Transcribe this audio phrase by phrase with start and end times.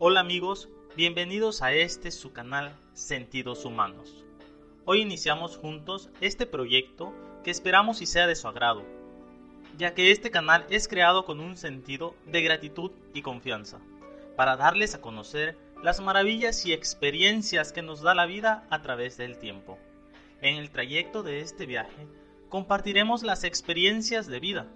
[0.00, 4.24] Hola amigos, bienvenidos a este su canal Sentidos Humanos.
[4.84, 8.84] Hoy iniciamos juntos este proyecto que esperamos y sea de su agrado,
[9.76, 13.80] ya que este canal es creado con un sentido de gratitud y confianza,
[14.36, 19.16] para darles a conocer las maravillas y experiencias que nos da la vida a través
[19.16, 19.80] del tiempo.
[20.40, 22.06] En el trayecto de este viaje
[22.48, 24.68] compartiremos las experiencias de vida,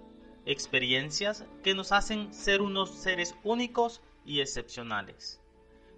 [0.45, 5.41] experiencias que nos hacen ser unos seres únicos y excepcionales.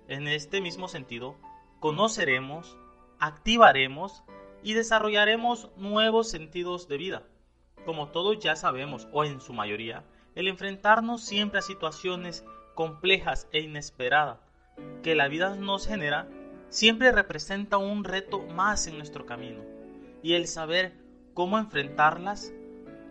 [0.08, 1.36] En este mismo sentido,
[1.80, 2.77] conoceremos,
[3.20, 4.23] activaremos
[4.63, 7.23] y desarrollaremos nuevos sentidos de vida.
[7.86, 10.03] Como todos ya sabemos, o en su mayoría,
[10.36, 14.39] el enfrentarnos siempre a situaciones complejas e inesperadas
[15.03, 16.28] que la vida nos genera
[16.70, 19.62] siempre representa un reto más en nuestro camino.
[20.22, 20.94] Y el saber
[21.34, 22.52] cómo enfrentarlas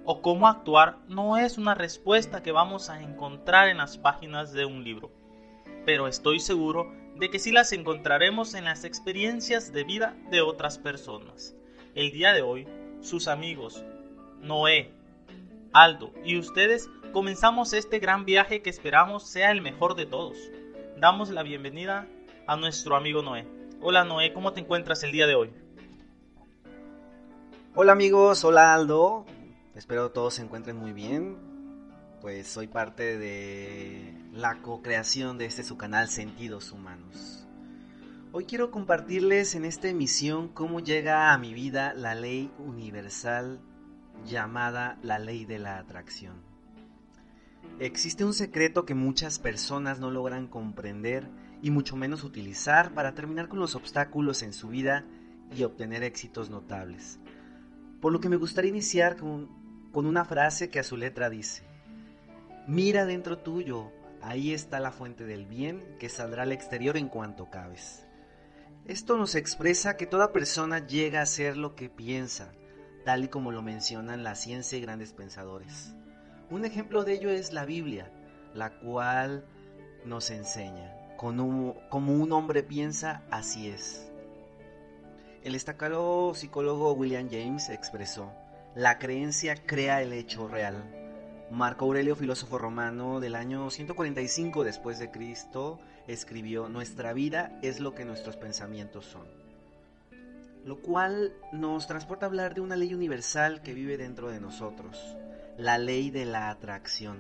[0.05, 4.65] o cómo actuar no es una respuesta que vamos a encontrar en las páginas de
[4.65, 5.11] un libro,
[5.87, 10.79] pero estoy seguro de que sí las encontraremos en las experiencias de vida de otras
[10.79, 11.55] personas.
[11.95, 12.67] El día de hoy,
[13.01, 13.85] sus amigos,
[14.41, 14.93] Noé,
[15.73, 20.37] Aldo y ustedes comenzamos este gran viaje que esperamos sea el mejor de todos.
[20.99, 22.07] Damos la bienvenida
[22.47, 23.47] a nuestro amigo Noé.
[23.81, 25.51] Hola Noé, ¿cómo te encuentras el día de hoy?
[27.75, 29.27] Hola amigos, hola Aldo,
[29.75, 31.37] Espero todos se encuentren muy bien.
[32.21, 37.49] Pues soy parte de la co-creación de este su canal Sentidos Humanos.
[38.31, 43.61] Hoy quiero compartirles en esta emisión cómo llega a mi vida la ley universal
[44.25, 46.37] llamada la ley de la atracción.
[47.81, 51.29] Existe un secreto que muchas personas no logran comprender
[51.63, 55.05] y mucho menos utilizar para terminar con los obstáculos en su vida
[55.55, 57.19] y obtener éxitos notables.
[58.01, 59.64] Por lo que me gustaría iniciar con
[59.95, 61.63] con una frase que a su letra dice,
[62.67, 67.49] mira dentro tuyo, ahí está la fuente del bien que saldrá al exterior en cuanto
[67.49, 68.05] cabes.
[68.87, 72.53] Esto nos expresa que toda persona llega a ser lo que piensa,
[73.05, 75.95] tal y como lo mencionan la ciencia y grandes pensadores.
[76.51, 78.11] Un ejemplo de ello es la Biblia,
[78.53, 79.47] la cual
[80.05, 84.11] nos enseña, como un hombre piensa, así es.
[85.45, 88.33] El destacado psicólogo William James expresó,
[88.75, 90.83] la creencia crea el hecho real.
[91.51, 97.95] Marco Aurelio, filósofo romano del año 145 después de Cristo, escribió: "Nuestra vida es lo
[97.95, 99.29] que nuestros pensamientos son."
[100.65, 105.17] Lo cual nos transporta a hablar de una ley universal que vive dentro de nosotros,
[105.57, 107.19] la ley de la atracción.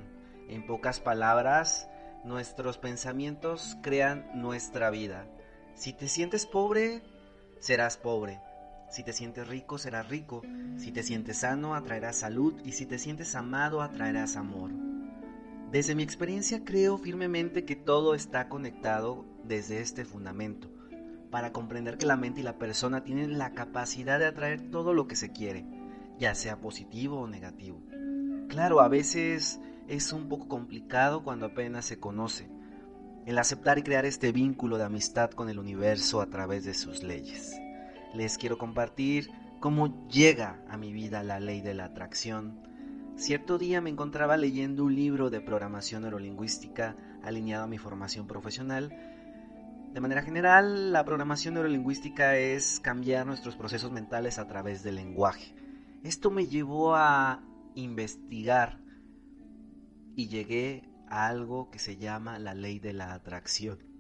[0.49, 1.89] En pocas palabras,
[2.25, 5.27] nuestros pensamientos crean nuestra vida.
[5.77, 7.03] Si te sientes pobre,
[7.61, 8.41] serás pobre.
[8.94, 10.43] Si te sientes rico, serás rico.
[10.77, 12.55] Si te sientes sano, atraerás salud.
[12.65, 14.71] Y si te sientes amado, atraerás amor.
[15.72, 20.71] Desde mi experiencia creo firmemente que todo está conectado desde este fundamento,
[21.32, 25.09] para comprender que la mente y la persona tienen la capacidad de atraer todo lo
[25.09, 25.66] que se quiere,
[26.16, 27.82] ya sea positivo o negativo.
[28.49, 32.49] Claro, a veces es un poco complicado cuando apenas se conoce,
[33.26, 37.03] el aceptar y crear este vínculo de amistad con el universo a través de sus
[37.03, 37.59] leyes
[38.15, 39.31] les quiero compartir
[39.61, 42.61] cómo llega a mi vida la ley de la atracción.
[43.17, 48.95] Cierto día me encontraba leyendo un libro de programación neurolingüística alineado a mi formación profesional.
[49.93, 55.55] De manera general, la programación neurolingüística es cambiar nuestros procesos mentales a través del lenguaje.
[56.03, 57.43] Esto me llevó a
[57.75, 58.81] investigar
[60.17, 63.94] y llegué a algo que se llama la ley de la atracción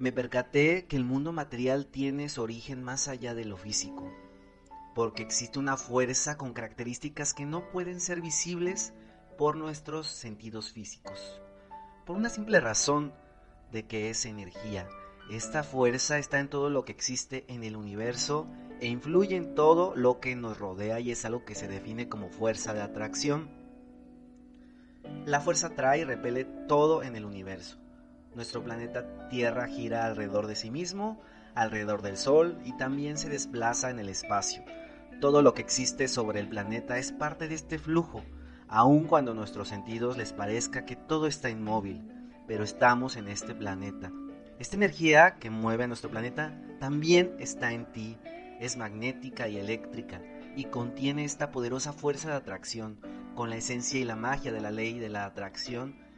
[0.00, 4.10] me percaté que el mundo material tiene su origen más allá de lo físico,
[4.94, 8.94] porque existe una fuerza con características que no pueden ser visibles
[9.36, 11.42] por nuestros sentidos físicos,
[12.06, 13.12] por una simple razón
[13.72, 14.88] de que es energía.
[15.30, 18.48] Esta fuerza está en todo lo que existe en el universo
[18.80, 22.30] e influye en todo lo que nos rodea y es algo que se define como
[22.30, 23.50] fuerza de atracción.
[25.26, 27.78] La fuerza atrae y repele todo en el universo.
[28.34, 31.20] Nuestro planeta Tierra gira alrededor de sí mismo,
[31.54, 34.64] alrededor del Sol y también se desplaza en el espacio.
[35.20, 38.22] Todo lo que existe sobre el planeta es parte de este flujo,
[38.68, 42.02] aun cuando a nuestros sentidos les parezca que todo está inmóvil,
[42.46, 44.12] pero estamos en este planeta.
[44.60, 48.16] Esta energía que mueve a nuestro planeta también está en ti,
[48.60, 50.22] es magnética y eléctrica
[50.54, 53.00] y contiene esta poderosa fuerza de atracción
[53.34, 56.09] con la esencia y la magia de la ley de la atracción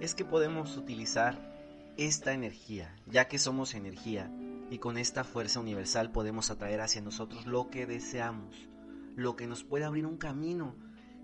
[0.00, 1.54] es que podemos utilizar
[1.96, 4.30] esta energía, ya que somos energía,
[4.70, 8.68] y con esta fuerza universal podemos atraer hacia nosotros lo que deseamos,
[9.14, 10.76] lo que nos puede abrir un camino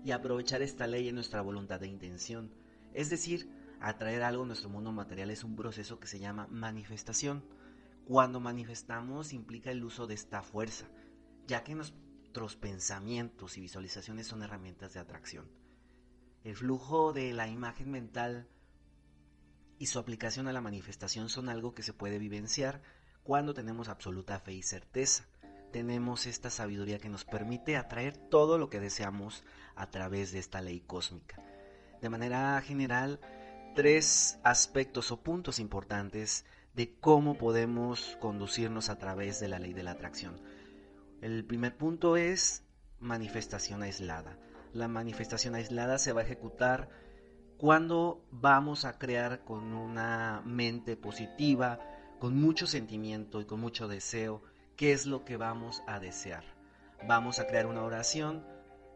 [0.03, 2.51] y aprovechar esta ley en nuestra voluntad de intención,
[2.93, 3.49] es decir,
[3.79, 7.43] atraer algo a nuestro mundo material es un proceso que se llama manifestación.
[8.05, 10.87] Cuando manifestamos implica el uso de esta fuerza,
[11.47, 15.45] ya que nuestros pensamientos y visualizaciones son herramientas de atracción.
[16.43, 18.47] El flujo de la imagen mental
[19.83, 22.81] y su aplicación a la manifestación son algo que se puede vivenciar
[23.21, 25.25] cuando tenemos absoluta fe y certeza.
[25.73, 29.43] Tenemos esta sabiduría que nos permite atraer todo lo que deseamos
[29.75, 31.35] a través de esta ley cósmica.
[32.01, 33.19] De manera general,
[33.75, 39.83] tres aspectos o puntos importantes de cómo podemos conducirnos a través de la ley de
[39.83, 40.39] la atracción.
[41.19, 42.63] El primer punto es
[43.01, 44.37] manifestación aislada.
[44.71, 47.02] La manifestación aislada se va a ejecutar
[47.63, 51.79] cuando vamos a crear con una mente positiva,
[52.19, 54.43] con mucho sentimiento y con mucho deseo,
[54.75, 56.43] qué es lo que vamos a desear.
[57.07, 58.45] Vamos a crear una oración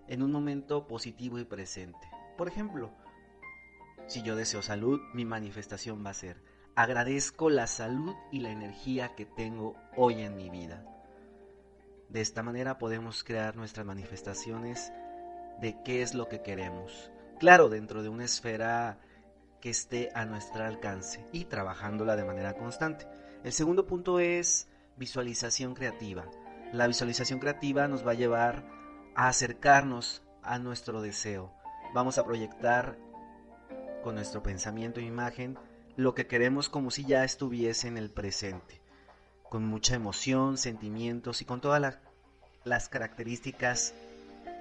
[0.09, 2.09] en un momento positivo y presente.
[2.37, 2.91] Por ejemplo,
[4.05, 6.43] si yo deseo salud, mi manifestación va a ser,
[6.75, 10.83] agradezco la salud y la energía que tengo hoy en mi vida.
[12.09, 14.91] De esta manera podemos crear nuestras manifestaciones
[15.61, 17.13] de qué es lo que queremos.
[17.39, 18.97] Claro, dentro de una esfera
[19.61, 23.07] que esté a nuestro alcance y trabajándola de manera constante.
[23.43, 24.67] El segundo punto es
[24.97, 26.25] visualización creativa.
[26.73, 28.65] La visualización creativa nos va a llevar
[29.15, 31.53] a acercarnos a nuestro deseo.
[31.93, 32.97] Vamos a proyectar
[34.03, 35.59] con nuestro pensamiento e imagen
[35.95, 38.81] lo que queremos como si ya estuviese en el presente,
[39.49, 41.99] con mucha emoción, sentimientos y con todas
[42.63, 43.93] las características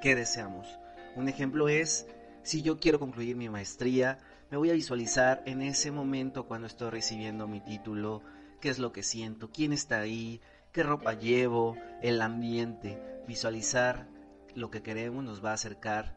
[0.02, 0.78] que deseamos.
[1.14, 2.06] Un ejemplo es,
[2.46, 4.19] si yo quiero concluir mi maestría,
[4.52, 8.22] me voy a visualizar en ese momento cuando estoy recibiendo mi título,
[8.60, 10.40] qué es lo que siento, quién está ahí,
[10.70, 13.02] qué ropa llevo, el ambiente.
[13.26, 14.06] Visualizar
[14.54, 16.14] lo que queremos nos va a acercar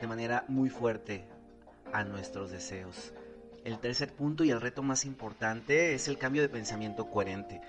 [0.00, 1.28] de manera muy fuerte
[1.92, 3.12] a nuestros deseos.
[3.62, 7.60] El tercer punto y el reto más importante es el cambio de pensamiento coherente.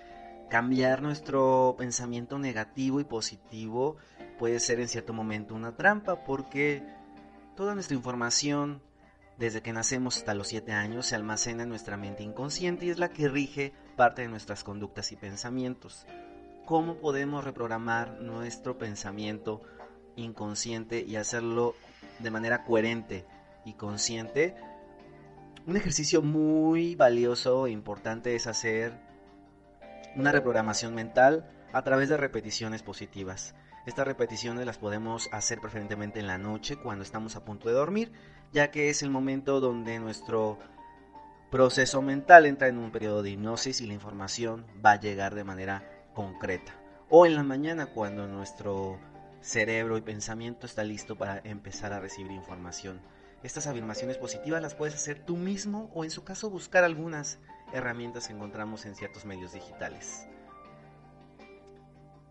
[0.50, 3.98] Cambiar nuestro pensamiento negativo y positivo
[4.40, 7.03] puede ser en cierto momento una trampa porque
[7.56, 8.82] toda nuestra información
[9.38, 13.00] desde que nacemos hasta los 7 años se almacena en nuestra mente inconsciente y es
[13.00, 16.06] la que rige parte de nuestras conductas y pensamientos.
[16.66, 19.62] ¿Cómo podemos reprogramar nuestro pensamiento
[20.16, 21.76] inconsciente y hacerlo
[22.20, 23.26] de manera coherente
[23.66, 24.56] y consciente,
[25.66, 28.94] un ejercicio muy valioso e importante es hacer
[30.16, 33.56] una reprogramación mental a través de repeticiones positivas.
[33.86, 38.14] Estas repeticiones las podemos hacer preferentemente en la noche cuando estamos a punto de dormir,
[38.54, 40.58] ya que es el momento donde nuestro
[41.52, 45.44] proceso mental entra en un periodo de hipnosis y la información va a llegar de
[45.44, 45.84] manera
[46.14, 46.74] concreta.
[47.10, 49.00] O en la mañana cuando nuestro
[49.42, 53.02] cerebro y pensamiento está listo para empezar a recibir información.
[53.44, 57.40] Estas afirmaciones positivas las puedes hacer tú mismo o en su caso buscar algunas
[57.74, 60.26] herramientas que encontramos en ciertos medios digitales.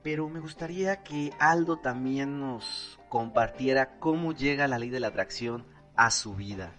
[0.02, 5.64] Pero me gustaría que Aldo también nos compartiera cómo llega la ley de la atracción
[5.94, 6.72] a su vida.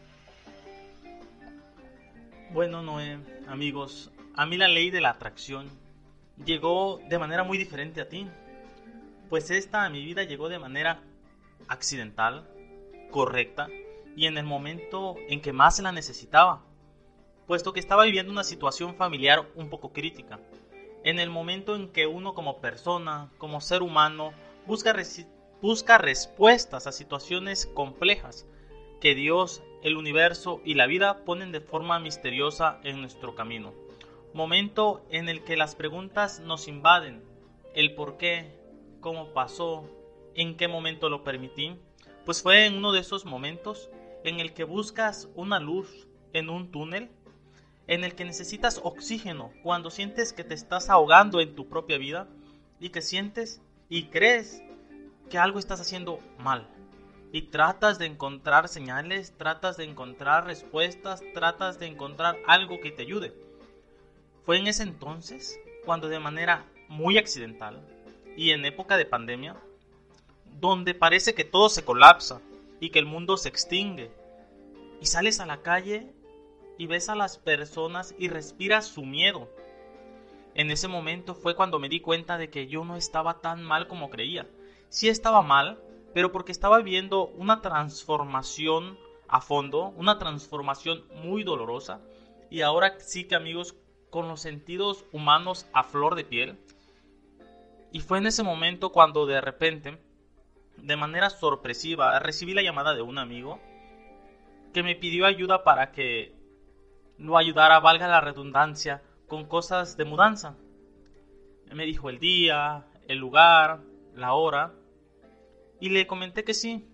[2.51, 5.69] Bueno, Noé, amigos, a mí la ley de la atracción
[6.45, 8.27] llegó de manera muy diferente a ti.
[9.29, 11.01] Pues esta a mi vida llegó de manera
[11.67, 12.47] accidental,
[13.09, 13.67] correcta
[14.15, 16.61] y en el momento en que más la necesitaba,
[17.47, 20.39] puesto que estaba viviendo una situación familiar un poco crítica.
[21.03, 24.33] En el momento en que uno como persona, como ser humano,
[24.65, 24.95] busca,
[25.61, 28.45] busca respuestas a situaciones complejas
[29.01, 33.73] que Dios, el universo y la vida ponen de forma misteriosa en nuestro camino.
[34.33, 37.21] Momento en el que las preguntas nos invaden.
[37.75, 38.57] El por qué,
[39.01, 39.89] cómo pasó,
[40.35, 41.75] en qué momento lo permití.
[42.25, 43.89] Pues fue en uno de esos momentos
[44.23, 47.11] en el que buscas una luz en un túnel,
[47.87, 52.27] en el que necesitas oxígeno cuando sientes que te estás ahogando en tu propia vida
[52.79, 54.61] y que sientes y crees
[55.29, 56.67] que algo estás haciendo mal.
[57.31, 63.01] Y tratas de encontrar señales, tratas de encontrar respuestas, tratas de encontrar algo que te
[63.01, 63.33] ayude.
[64.45, 67.81] Fue en ese entonces cuando de manera muy accidental
[68.37, 69.55] y en época de pandemia,
[70.59, 72.39] donde parece que todo se colapsa,
[72.83, 74.11] y que el mundo se extingue.
[74.99, 76.05] Y sales a la calle
[76.77, 79.49] y ves a las personas y respiras su miedo.
[80.55, 83.87] En ese momento fue cuando me di cuenta de que yo no estaba tan mal
[83.87, 84.47] como creía.
[84.89, 85.79] Sí estaba mal,
[86.13, 92.01] pero porque estaba viviendo una transformación a fondo, una transformación muy dolorosa.
[92.51, 93.75] Y ahora sí que amigos,
[94.11, 96.59] con los sentidos humanos a flor de piel.
[97.91, 99.99] Y fue en ese momento cuando de repente
[100.77, 103.59] de manera sorpresiva recibí la llamada de un amigo
[104.73, 106.35] que me pidió ayuda para que
[107.23, 110.57] lo ayudara, valga la redundancia, con cosas de mudanza.
[111.71, 113.79] Me dijo el día, el lugar,
[114.13, 114.73] la hora,
[115.79, 116.85] y le comenté que sí,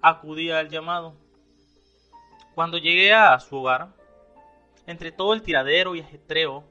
[0.00, 1.14] acudía al llamado.
[2.54, 3.94] Cuando llegué a su hogar,
[4.86, 6.64] entre todo el tiradero y ajetreo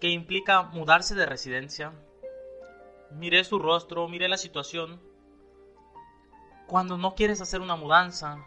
[0.00, 1.92] que implica mudarse de residencia,
[3.10, 5.00] miré su rostro, miré la situación.
[6.68, 8.38] Cuando no quieres hacer una mudanza,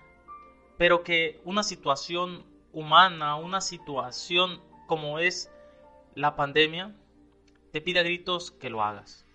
[0.77, 5.51] pero que una situación humana, una situación como es
[6.15, 6.95] la pandemia,
[7.71, 9.25] te pide a gritos que lo hagas.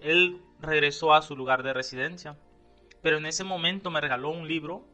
[0.00, 2.36] Él regresó a su lugar de residencia,
[3.02, 4.84] pero en ese momento me regaló un libro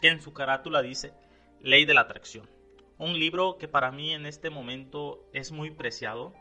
[0.00, 1.12] que en su carátula dice
[1.60, 2.48] Ley de la Atracción.
[2.98, 6.32] Un libro que para mí en este momento es muy preciado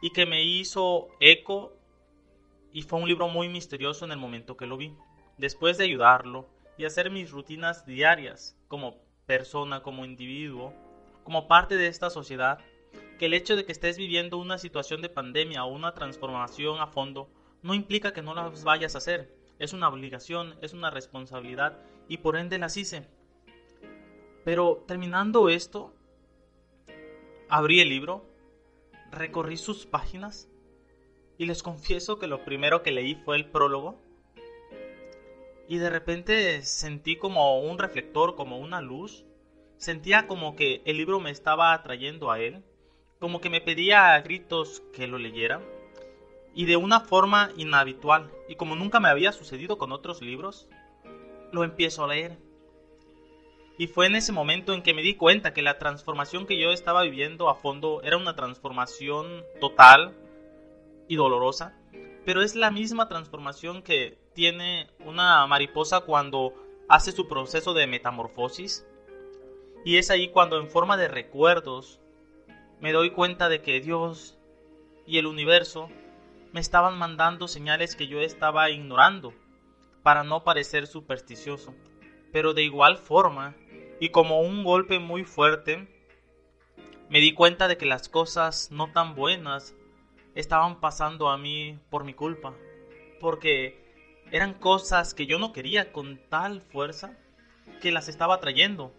[0.00, 1.72] y que me hizo eco
[2.72, 4.94] y fue un libro muy misterioso en el momento que lo vi.
[5.38, 10.74] Después de ayudarlo y hacer mis rutinas diarias como persona, como individuo,
[11.22, 12.58] como parte de esta sociedad,
[13.18, 16.86] que el hecho de que estés viviendo una situación de pandemia o una transformación a
[16.86, 17.30] fondo
[17.62, 19.34] no implica que no las vayas a hacer.
[19.58, 21.78] Es una obligación, es una responsabilidad
[22.08, 23.08] y por ende las hice.
[24.44, 25.94] Pero terminando esto,
[27.48, 28.26] abrí el libro,
[29.10, 30.50] recorrí sus páginas
[31.38, 34.00] y les confieso que lo primero que leí fue el prólogo
[35.68, 39.24] y de repente sentí como un reflector, como una luz.
[39.76, 42.62] Sentía como que el libro me estaba atrayendo a él,
[43.18, 45.60] como que me pedía a gritos que lo leyera
[46.54, 50.68] y de una forma inhabitual y como nunca me había sucedido con otros libros,
[51.52, 52.38] lo empiezo a leer.
[53.76, 56.70] Y fue en ese momento en que me di cuenta que la transformación que yo
[56.70, 60.14] estaba viviendo a fondo era una transformación total
[61.08, 61.76] y dolorosa,
[62.24, 66.54] pero es la misma transformación que tiene una mariposa cuando
[66.88, 68.86] hace su proceso de metamorfosis.
[69.84, 72.00] Y es ahí cuando en forma de recuerdos
[72.80, 74.36] me doy cuenta de que Dios
[75.06, 75.88] y el universo
[76.52, 79.32] me estaban mandando señales que yo estaba ignorando
[80.02, 81.74] para no parecer supersticioso.
[82.32, 83.54] Pero de igual forma,
[84.00, 85.88] y como un golpe muy fuerte,
[87.08, 89.74] me di cuenta de que las cosas no tan buenas
[90.34, 92.54] estaban pasando a mí por mi culpa.
[93.20, 93.83] Porque
[94.30, 97.16] eran cosas que yo no quería con tal fuerza
[97.80, 98.92] que las estaba trayendo.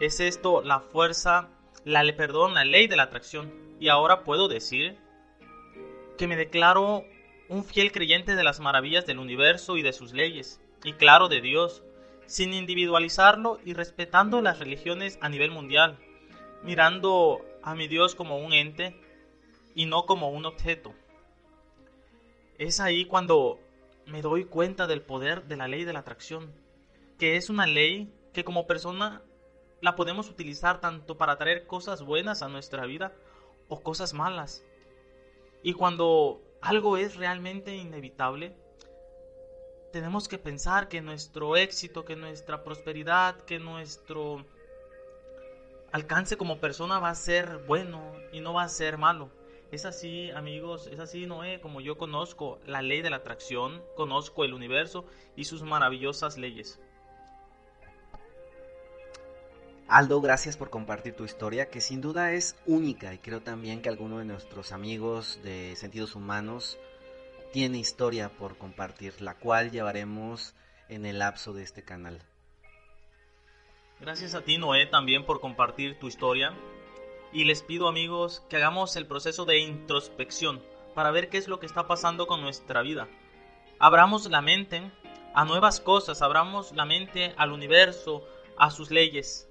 [0.00, 1.48] Es esto la fuerza,
[1.84, 3.52] la perdón, la ley de la atracción.
[3.78, 4.96] Y ahora puedo decir
[6.18, 7.04] que me declaro
[7.48, 11.40] un fiel creyente de las maravillas del universo y de sus leyes, y claro de
[11.40, 11.82] Dios,
[12.26, 15.98] sin individualizarlo y respetando las religiones a nivel mundial,
[16.62, 18.94] mirando a mi Dios como un ente
[19.74, 20.94] y no como un objeto.
[22.58, 23.58] Es ahí cuando
[24.10, 26.52] me doy cuenta del poder de la ley de la atracción,
[27.18, 29.22] que es una ley que como persona
[29.80, 33.12] la podemos utilizar tanto para traer cosas buenas a nuestra vida
[33.68, 34.64] o cosas malas.
[35.62, 38.54] Y cuando algo es realmente inevitable,
[39.92, 44.44] tenemos que pensar que nuestro éxito, que nuestra prosperidad, que nuestro
[45.92, 49.30] alcance como persona va a ser bueno y no va a ser malo.
[49.70, 54.44] Es así, amigos, es así, Noé, como yo conozco la ley de la atracción, conozco
[54.44, 55.04] el universo
[55.36, 56.80] y sus maravillosas leyes.
[59.86, 63.88] Aldo, gracias por compartir tu historia, que sin duda es única y creo también que
[63.88, 66.78] alguno de nuestros amigos de Sentidos Humanos
[67.52, 70.54] tiene historia por compartir, la cual llevaremos
[70.88, 72.20] en el lapso de este canal.
[74.00, 76.54] Gracias a ti, Noé, también por compartir tu historia.
[77.32, 80.62] Y les pido, amigos, que hagamos el proceso de introspección
[80.94, 83.08] para ver qué es lo que está pasando con nuestra vida.
[83.78, 84.90] Abramos la mente
[85.34, 88.24] a nuevas cosas, abramos la mente al universo,
[88.56, 89.50] a sus leyes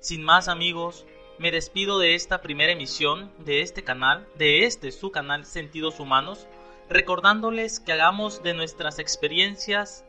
[0.00, 1.04] sin más amigos,
[1.38, 6.46] me despido de esta primera emisión de este canal, de este su canal Sentidos Humanos,
[6.88, 10.04] recordándoles que hagamos de nuestras experiencias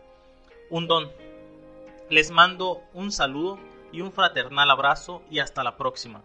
[0.69, 1.11] un don.
[2.09, 3.59] Les mando un saludo
[3.91, 6.23] y un fraternal abrazo y hasta la próxima.